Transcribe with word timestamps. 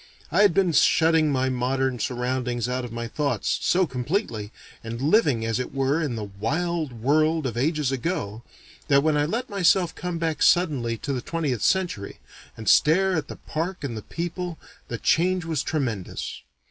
I 0.31 0.41
had 0.41 0.55
been 0.55 0.71
shutting 0.71 1.31
my 1.31 1.47
modern 1.49 1.99
surroundings 1.99 2.67
out 2.67 2.83
of 2.83 2.91
my 2.91 3.07
thoughts, 3.07 3.59
so 3.61 3.85
completely, 3.85 4.51
and 4.83 4.99
living 4.99 5.45
as 5.45 5.59
it 5.59 5.71
were 5.71 6.01
in 6.01 6.15
the 6.15 6.23
wild 6.23 6.91
world 6.91 7.45
of 7.45 7.55
ages 7.55 7.91
ago, 7.91 8.41
that 8.87 9.03
when 9.03 9.15
I 9.15 9.25
let 9.25 9.47
myself 9.47 9.93
come 9.93 10.17
back 10.17 10.41
suddenly 10.41 10.97
to 10.97 11.13
the 11.13 11.21
twentieth 11.21 11.61
century, 11.61 12.17
and 12.57 12.67
stare 12.67 13.13
at 13.15 13.27
the 13.27 13.35
park 13.35 13.83
and 13.83 13.95
the 13.95 14.01
people, 14.01 14.57
the 14.87 14.97
change 14.97 15.45
was 15.45 15.61
tremendous. 15.61 16.41